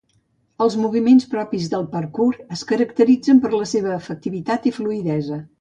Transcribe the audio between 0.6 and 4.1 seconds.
Els moviments propis del parkour es caracteritzen per la seva